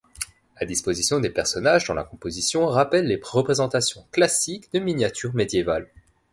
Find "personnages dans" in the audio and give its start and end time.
1.29-1.93